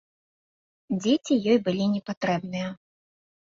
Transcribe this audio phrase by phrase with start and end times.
[1.01, 2.73] Дзеці ёй былі не патрэбныя.